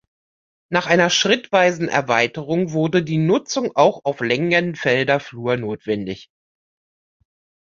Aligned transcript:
Nach 0.71 0.87
einer 0.87 1.11
schrittweisen 1.11 1.87
Erweiterung, 1.87 2.71
wurde 2.71 3.03
die 3.03 3.19
Nutzung 3.19 3.75
auch 3.75 4.03
auf 4.03 4.19
Lengenfelder 4.21 5.19
Flur 5.19 5.57
notwendig. 5.57 6.31